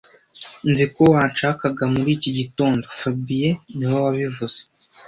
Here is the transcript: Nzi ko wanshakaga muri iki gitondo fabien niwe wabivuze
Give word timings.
Nzi 0.69 0.85
ko 0.93 1.01
wanshakaga 1.13 1.83
muri 1.93 2.09
iki 2.17 2.29
gitondo 2.39 2.85
fabien 2.99 3.57
niwe 3.75 3.97
wabivuze 4.05 4.59